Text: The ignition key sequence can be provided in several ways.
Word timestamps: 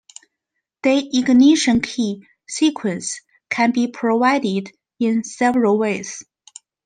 The 0.81 1.11
ignition 1.13 1.79
key 1.79 2.25
sequence 2.49 3.21
can 3.51 3.69
be 3.71 3.87
provided 3.87 4.71
in 4.99 5.23
several 5.23 5.77
ways. 5.77 6.23